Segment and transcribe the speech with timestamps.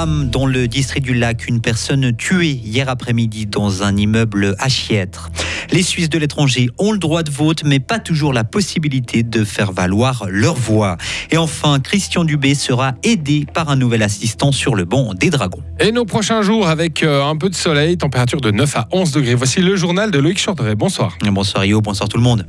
[0.00, 4.70] Drame dans le district du lac, une personne tuée hier après-midi dans un immeuble à
[4.70, 5.28] Chiètre.
[5.72, 9.44] Les Suisses de l'étranger ont le droit de vote, mais pas toujours la possibilité de
[9.44, 10.96] faire valoir leur voix.
[11.30, 15.62] Et enfin, Christian Dubé sera aidé par un nouvel assistant sur le banc des Dragons.
[15.80, 19.12] Et nos prochains jours avec euh, un peu de soleil, température de 9 à 11
[19.12, 19.34] degrés.
[19.34, 20.76] Voici le journal de Loïc Chorderet.
[20.76, 21.18] Bonsoir.
[21.22, 22.46] Bonsoir Rio, bonsoir tout le monde.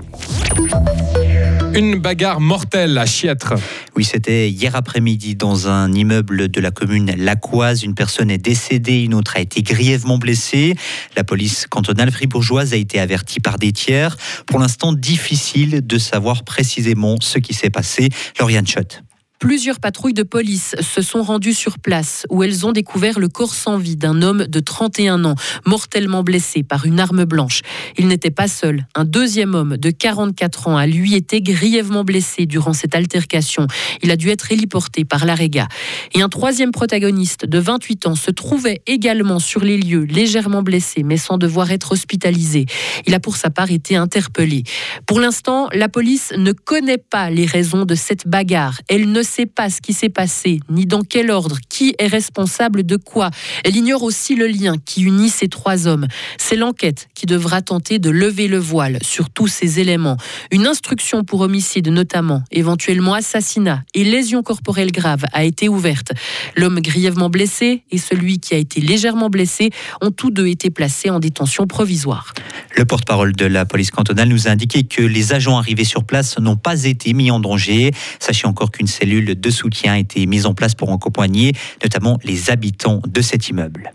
[1.74, 3.56] Une bagarre mortelle à Chiètre.
[3.96, 7.84] Oui, c'était hier après-midi dans un immeuble de la commune Lacoise.
[7.84, 10.76] Une personne est décédée, une autre a été grièvement blessée.
[11.18, 14.16] La police cantonale fribourgeoise a été avertie par des tiers.
[14.46, 18.10] Pour l'instant, difficile de savoir précisément ce qui s'est passé.
[18.40, 19.04] Lauriane Schott.
[19.42, 23.56] Plusieurs patrouilles de police se sont rendues sur place où elles ont découvert le corps
[23.56, 25.34] sans vie d'un homme de 31 ans,
[25.66, 27.62] mortellement blessé par une arme blanche.
[27.98, 28.86] Il n'était pas seul.
[28.94, 33.66] Un deuxième homme de 44 ans a lui été grièvement blessé durant cette altercation.
[34.04, 35.68] Il a dû être héliporté par l'AREGA.
[36.14, 41.02] Et un troisième protagoniste de 28 ans se trouvait également sur les lieux, légèrement blessé,
[41.02, 42.68] mais sans devoir être hospitalisé.
[43.08, 44.62] Il a pour sa part été interpellé.
[45.08, 48.80] Pour l'instant, la police ne connaît pas les raisons de cette bagarre.
[48.88, 52.84] Elle ne sait pas ce qui s'est passé, ni dans quel ordre, qui est responsable
[52.84, 53.32] de quoi.
[53.64, 56.08] Elle ignore aussi le lien qui unit ces trois hommes.
[56.38, 60.18] C'est l'enquête qui devra tenter de lever le voile sur tous ces éléments.
[60.52, 66.12] Une instruction pour homicide notamment, éventuellement assassinat et lésion corporelle grave a été ouverte.
[66.58, 69.70] L'homme grièvement blessé et celui qui a été légèrement blessé
[70.02, 72.34] ont tous deux été placés en détention provisoire.
[72.76, 76.38] Le porte-parole de la police cantonale nous a indiqué que les agents arrivés sur place
[76.38, 77.92] n'ont pas été mis en danger.
[78.20, 83.02] Sachez encore qu'une cellule de soutien a été en place pour accompagner notamment les habitants
[83.08, 83.92] de cet immeuble.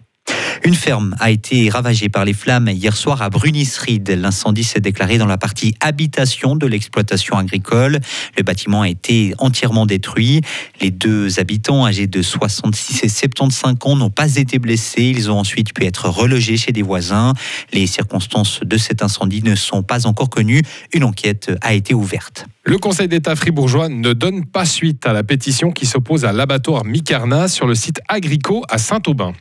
[0.67, 4.11] Une ferme a été ravagée par les flammes hier soir à Brunisried.
[4.11, 8.01] L'incendie s'est déclaré dans la partie habitation de l'exploitation agricole.
[8.37, 10.41] Le bâtiment a été entièrement détruit.
[10.81, 15.05] Les deux habitants âgés de 66 et 75 ans n'ont pas été blessés.
[15.05, 17.33] Ils ont ensuite pu être relogés chez des voisins.
[17.73, 20.63] Les circonstances de cet incendie ne sont pas encore connues.
[20.93, 22.45] Une enquête a été ouverte.
[22.65, 26.85] Le Conseil d'État fribourgeois ne donne pas suite à la pétition qui s'oppose à l'abattoir
[26.85, 29.35] Micarna sur le site Agrico à Saint-Aubin.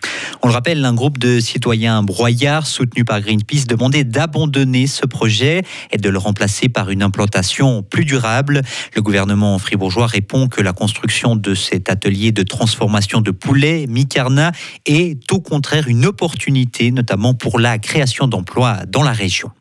[0.44, 5.64] On le rappelle, un groupe de citoyens broyards soutenu par Greenpeace demandait d'abandonner ce projet
[5.92, 8.62] et de le remplacer par une implantation plus durable.
[8.96, 14.52] Le gouvernement fribourgeois répond que la construction de cet atelier de transformation de poulet Micarna
[14.86, 19.52] est au contraire une opportunité, notamment pour la création d'emplois dans la région.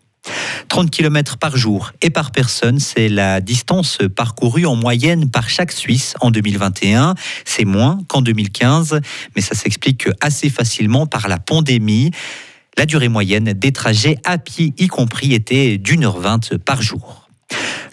[0.69, 5.73] 30 km par jour et par personne, c'est la distance parcourue en moyenne par chaque
[5.73, 7.15] Suisse en 2021.
[7.45, 9.01] C'est moins qu'en 2015,
[9.37, 12.11] mais ça s'explique assez facilement par la pandémie.
[12.77, 17.24] La durée moyenne des trajets à pied y compris était d'une heure vingt par jour.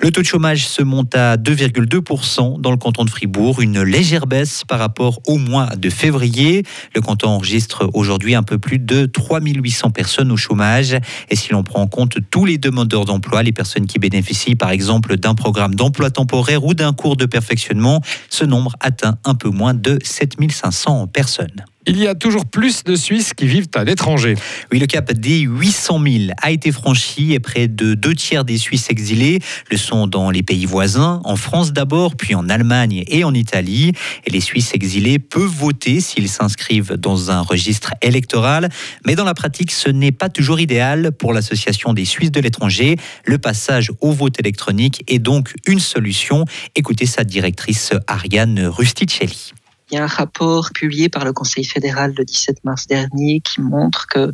[0.03, 4.25] Le taux de chômage se monte à 2,2% dans le canton de Fribourg, une légère
[4.25, 6.63] baisse par rapport au mois de février.
[6.95, 10.97] Le canton enregistre aujourd'hui un peu plus de 3800 personnes au chômage.
[11.29, 14.71] Et si l'on prend en compte tous les demandeurs d'emploi, les personnes qui bénéficient par
[14.71, 19.49] exemple d'un programme d'emploi temporaire ou d'un cours de perfectionnement, ce nombre atteint un peu
[19.49, 21.63] moins de 7500 personnes.
[21.87, 24.35] Il y a toujours plus de Suisses qui vivent à l'étranger.
[24.71, 28.59] Oui, le cap des 800 000 a été franchi et près de deux tiers des
[28.59, 29.39] Suisses exilés
[29.71, 33.93] le sont dans les pays voisins, en France d'abord, puis en Allemagne et en Italie.
[34.27, 38.69] Et les Suisses exilés peuvent voter s'ils s'inscrivent dans un registre électoral.
[39.07, 42.95] Mais dans la pratique, ce n'est pas toujours idéal pour l'Association des Suisses de l'étranger.
[43.25, 46.45] Le passage au vote électronique est donc une solution.
[46.75, 49.53] Écoutez sa directrice Ariane Rusticelli.
[49.91, 53.59] Il y a un rapport publié par le Conseil fédéral le 17 mars dernier qui
[53.59, 54.31] montre que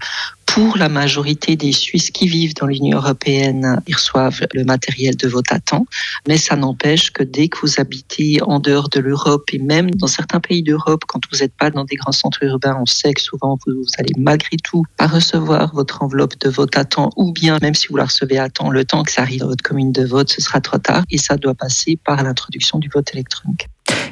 [0.58, 5.28] pour la majorité des Suisses qui vivent dans l'Union européenne, ils reçoivent le matériel de
[5.28, 5.86] vote à temps.
[6.28, 10.08] Mais ça n'empêche que dès que vous habitez en dehors de l'Europe et même dans
[10.08, 13.22] certains pays d'Europe, quand vous n'êtes pas dans des grands centres urbains, on sait que
[13.22, 17.58] souvent vous, allez malgré tout pas recevoir votre enveloppe de vote à temps ou bien
[17.62, 19.92] même si vous la recevez à temps, le temps que ça arrive dans votre commune
[19.92, 23.68] de vote, ce sera trop tard et ça doit passer par l'introduction du vote électronique.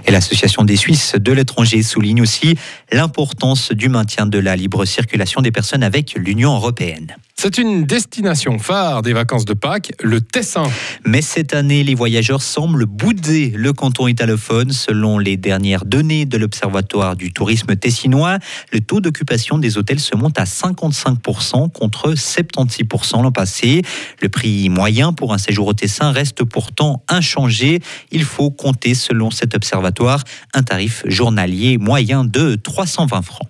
[0.07, 2.56] Et l'Association des Suisses de l'étranger souligne aussi
[2.92, 7.16] l'importance du maintien de la libre circulation des personnes avec l'Union européenne.
[7.38, 10.68] C'est une destination phare des vacances de Pâques, le Tessin.
[11.06, 14.72] Mais cette année, les voyageurs semblent bouder le canton italophone.
[14.72, 18.40] Selon les dernières données de l'Observatoire du tourisme tessinois,
[18.72, 23.84] le taux d'occupation des hôtels se monte à 55% contre 76% l'an passé.
[24.24, 27.80] Le prix moyen pour un séjour au Tessin reste pourtant inchangé.
[28.12, 30.24] Il faut compter, selon cet observatoire,
[30.56, 33.50] un tarif journalier moyen de 320 francs.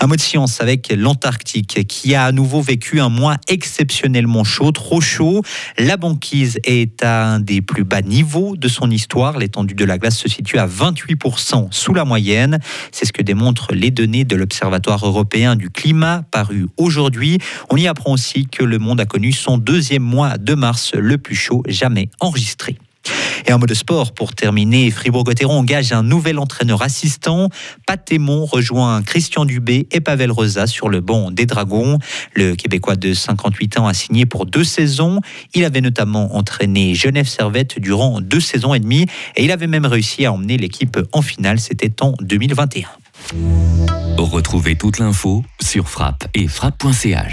[0.00, 4.72] Un mot de science avec l'Antarctique qui a à nouveau vécu un mois exceptionnellement chaud,
[4.72, 5.42] trop chaud.
[5.78, 9.38] La banquise est à un des plus bas niveaux de son histoire.
[9.38, 12.58] L'étendue de la glace se situe à 28% sous la moyenne.
[12.92, 17.38] C'est ce que démontrent les données de l'Observatoire européen du climat paru aujourd'hui.
[17.70, 21.18] On y apprend aussi que le monde a connu son deuxième mois de mars le
[21.18, 22.78] plus chaud jamais enregistré.
[23.46, 27.48] Et en mode sport, pour terminer, Fribourg-Gotteron engage un nouvel entraîneur assistant.
[27.86, 31.98] Patémon rejoint Christian Dubé et Pavel Rosa sur le banc des Dragons.
[32.34, 35.20] Le Québécois de 58 ans a signé pour deux saisons.
[35.54, 39.06] Il avait notamment entraîné Genève Servette durant deux saisons et demie
[39.36, 41.58] et il avait même réussi à emmener l'équipe en finale.
[41.58, 42.88] C'était en 2021.
[44.18, 47.26] Retrouvez toute l'info sur frappe et frappe.ch.